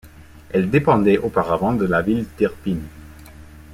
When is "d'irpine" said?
2.39-2.87